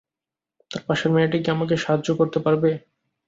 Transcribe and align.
তার 0.71 0.81
পাশের 0.87 1.09
মেয়েটা 1.13 1.37
কি 1.39 1.49
আমাকে 1.51 1.75
সাহায্য 1.83 2.07
করতে 2.19 2.39
পারবে? 2.45 2.69